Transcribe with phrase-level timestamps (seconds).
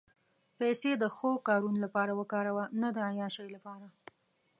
[0.57, 3.87] پېسې د ښو کارونو لپاره وکاروه، نه د عیاشۍ لپاره.